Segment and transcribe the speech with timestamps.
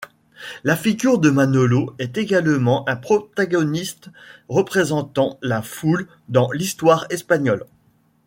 [0.63, 4.09] La figure du Manolo est également un protagoniste
[4.49, 7.67] représentant la foule dans l'histoire espagnole.